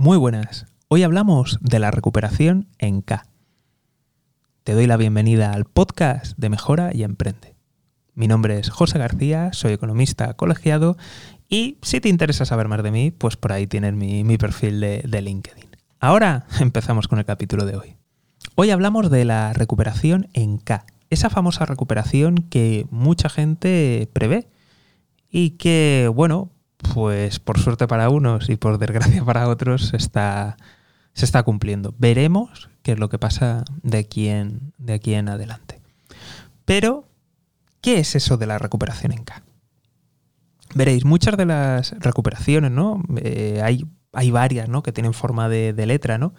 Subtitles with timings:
[0.00, 0.64] Muy buenas.
[0.88, 3.26] Hoy hablamos de la recuperación en K.
[4.64, 7.54] Te doy la bienvenida al podcast de Mejora y Emprende.
[8.14, 10.96] Mi nombre es José García, soy economista colegiado
[11.50, 15.02] y si te interesa saber más de mí, pues por ahí tienes mi, perfil de,
[15.06, 15.68] de LinkedIn.
[15.98, 17.96] Ahora empezamos con el capítulo de hoy.
[18.54, 24.48] Hoy hablamos de la recuperación en K, esa famosa recuperación que mucha gente prevé
[25.28, 26.52] y que, bueno,
[26.92, 30.56] pues por suerte para unos y por desgracia para otros está,
[31.14, 31.94] se está cumpliendo.
[31.98, 35.80] Veremos qué es lo que pasa de aquí en, de aquí en adelante.
[36.64, 37.08] Pero,
[37.80, 39.42] ¿qué es eso de la recuperación en K?
[40.74, 43.02] Veréis, muchas de las recuperaciones, ¿no?
[43.16, 44.82] Eh, hay, hay varias, ¿no?
[44.82, 46.32] Que tienen forma de, de letra, ¿no?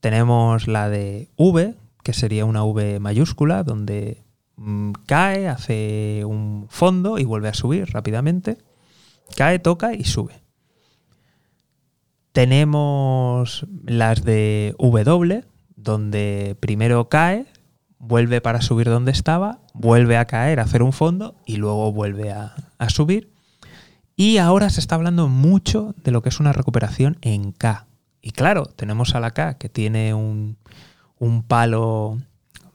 [0.00, 4.24] Tenemos la de V, que sería una V mayúscula, donde
[4.56, 8.58] mm, cae, hace un fondo y vuelve a subir rápidamente.
[9.36, 10.42] Cae, toca y sube.
[12.32, 15.44] Tenemos las de W,
[15.76, 17.46] donde primero cae,
[17.98, 22.54] vuelve para subir donde estaba, vuelve a caer, hacer un fondo y luego vuelve a,
[22.78, 23.32] a subir.
[24.16, 27.86] Y ahora se está hablando mucho de lo que es una recuperación en K.
[28.20, 30.56] Y claro, tenemos a la K que tiene un,
[31.18, 32.18] un palo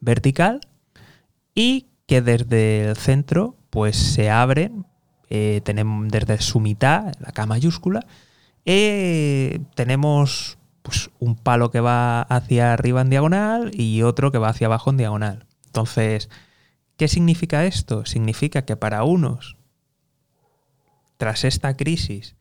[0.00, 0.60] vertical
[1.54, 4.70] y que desde el centro pues se abre
[5.36, 8.06] eh, tenemos desde su mitad, la K mayúscula,
[8.66, 14.50] eh, tenemos pues, un palo que va hacia arriba en diagonal y otro que va
[14.50, 15.46] hacia abajo en diagonal.
[15.66, 16.30] Entonces,
[16.96, 18.06] ¿qué significa esto?
[18.06, 19.56] Significa que para unos,
[21.16, 22.36] tras esta crisis,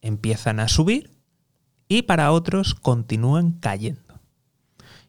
[0.00, 1.12] empiezan a subir
[1.86, 4.18] y para otros continúan cayendo.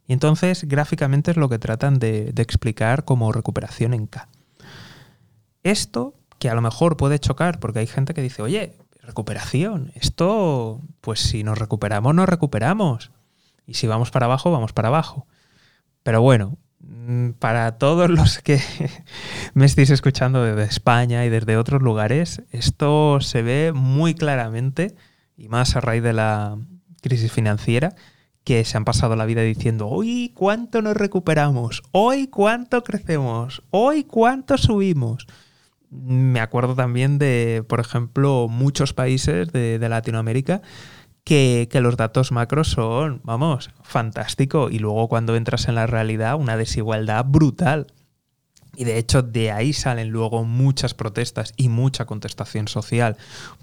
[0.05, 4.29] Y entonces, gráficamente es lo que tratan de, de explicar como recuperación en K.
[5.63, 10.81] Esto que a lo mejor puede chocar, porque hay gente que dice, oye, recuperación, esto,
[11.01, 13.11] pues si nos recuperamos, nos recuperamos.
[13.65, 15.27] Y si vamos para abajo, vamos para abajo.
[16.03, 18.61] Pero bueno, mm, para todos los que
[19.53, 24.95] me estéis escuchando desde España y desde otros lugares, esto se ve muy claramente,
[25.37, 26.57] y más a raíz de la
[27.01, 27.95] crisis financiera,
[28.43, 34.05] que se han pasado la vida diciendo, hoy cuánto nos recuperamos, hoy cuánto crecemos, hoy
[34.05, 35.27] cuánto subimos
[35.89, 40.61] me acuerdo también de, por ejemplo, muchos países de, Latinoamérica
[41.23, 44.69] que, los datos macros son, vamos, fantástico.
[44.69, 47.87] Y luego cuando entras en la realidad, una desigualdad brutal.
[48.75, 53.17] Y de hecho de ahí salen luego muchas protestas y mucha contestación social,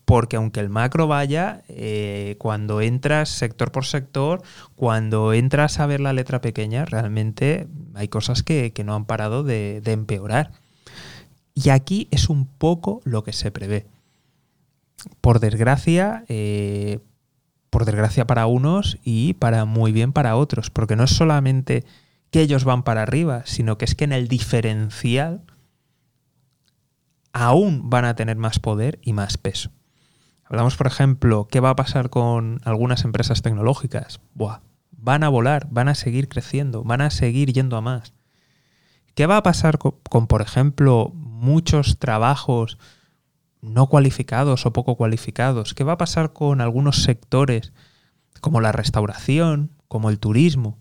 [0.05, 4.43] porque aunque el macro vaya, eh, cuando entras sector por sector,
[4.75, 9.81] cuando entras a ver la letra pequeña, realmente hay cosas que, no han parado de
[9.87, 10.64] empeorar.
[11.55, 13.87] Y aquí es un poco lo que se prevé.
[15.21, 16.99] Por desgracia, eh,
[17.71, 21.85] por desgracia para unos y para muy bien para otros, porque no es solamente
[22.31, 25.43] que ellos van para arriba, sino que es que en el diferencial
[27.33, 29.71] aún van a tener más poder y más peso.
[30.45, 34.21] Hablamos, por ejemplo, qué va a pasar con algunas empresas tecnológicas.
[34.35, 34.61] Buah,
[34.93, 38.15] van a volar, van a seguir creciendo, van a seguir yendo a más.
[39.15, 41.13] ¿Qué va a pasar con por ejemplo,
[41.45, 42.79] muchos trabajos
[43.61, 45.75] no cualificados o poco cualificados?
[45.75, 47.73] ¿Qué va a pasar con algunos sectores
[48.41, 50.79] como la restauración, como el turismo?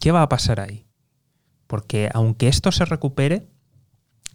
[0.00, 0.86] ¿Qué va a pasar ahí?
[1.66, 3.48] Porque aunque esto se recupere,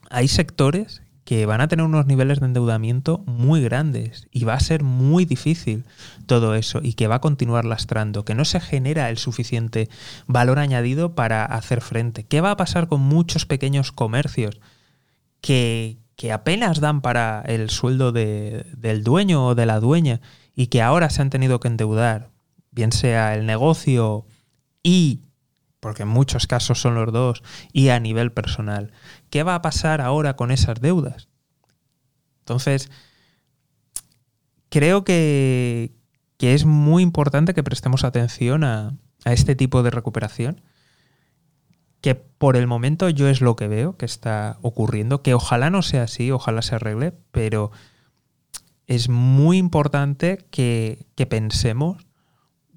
[0.10, 4.60] hay sectores que van a tener unos niveles de endeudamiento muy grandes y va a
[4.60, 5.86] ser muy difícil
[6.26, 9.90] todo eso y que va a continuar lastrando, que no se genera el suficiente
[10.28, 12.26] valor añadido para hacer frente.
[12.26, 14.60] ¿Qué va a pasar con muchos pequeños comercios
[15.44, 16.00] que,
[16.32, 20.22] apenas dan para el sueldo del dueño o de la dueña
[20.56, 22.30] y que ahora se han tenido que endeudar,
[22.72, 24.26] bien sea el negocio
[24.82, 25.20] y,
[25.82, 27.44] porque en muchos casos son los dos,
[27.74, 28.94] y a nivel personal.
[29.30, 31.28] ¿Qué va a pasar ahora con esas deudas?
[32.40, 32.90] Entonces,
[34.70, 35.92] creo que,
[36.40, 40.62] es muy importante que prestemos atención a, a este tipo de recuperación
[42.04, 45.82] que por el momento yo es lo que veo que está ocurriendo, que ojalá no
[45.82, 47.72] sea así, ojalá se arregle, pero
[48.88, 52.06] es muy importante que, pensemos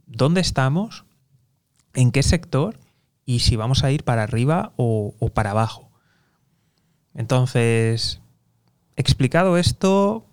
[0.06, 1.06] dónde estamos,
[1.92, 2.78] en qué sector
[3.24, 5.90] y si vamos a ir para arriba o, o para abajo.
[7.12, 8.20] Entonces,
[8.94, 10.24] explicado esto,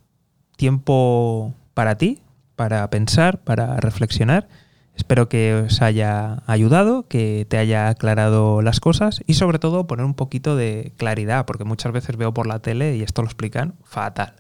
[0.56, 2.22] tiempo para ti,
[2.56, 4.48] para pensar, para reflexionar.
[4.96, 10.06] Espero que os haya ayudado, que te haya aclarado las cosas y sobre todo poner
[10.06, 13.76] un poquito de claridad, porque muchas veces veo por la tele y esto lo explican
[13.84, 14.36] fatal.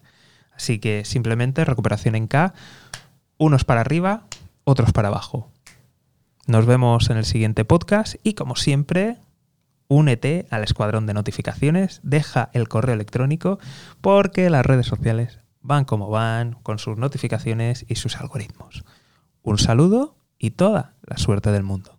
[0.55, 2.53] Así que simplemente recuperación en K,
[3.37, 4.25] unos para arriba,
[4.63, 5.49] otros para abajo.
[6.45, 9.17] Nos vemos en el siguiente podcast y como siempre,
[9.87, 13.59] únete al escuadrón de notificaciones, deja el correo electrónico
[14.01, 18.83] porque las redes sociales van como van con sus notificaciones y sus algoritmos.
[19.41, 21.97] Un saludo y toda la suerte del mundo.